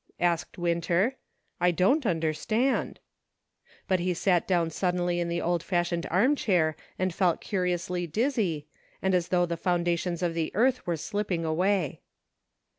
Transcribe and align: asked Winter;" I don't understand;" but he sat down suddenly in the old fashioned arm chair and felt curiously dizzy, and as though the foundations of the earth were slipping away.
asked 0.19 0.57
Winter;" 0.57 1.15
I 1.61 1.69
don't 1.69 2.07
understand;" 2.07 2.99
but 3.87 3.99
he 3.99 4.15
sat 4.15 4.47
down 4.47 4.71
suddenly 4.71 5.19
in 5.19 5.29
the 5.29 5.43
old 5.43 5.61
fashioned 5.61 6.07
arm 6.09 6.35
chair 6.35 6.75
and 6.97 7.13
felt 7.13 7.39
curiously 7.39 8.07
dizzy, 8.07 8.65
and 9.03 9.13
as 9.13 9.27
though 9.27 9.45
the 9.45 9.57
foundations 9.57 10.23
of 10.23 10.33
the 10.33 10.49
earth 10.55 10.87
were 10.87 10.97
slipping 10.97 11.45
away. 11.45 12.01